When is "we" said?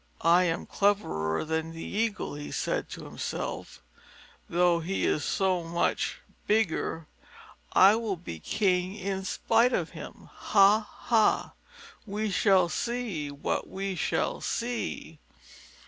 12.07-12.31, 13.69-13.93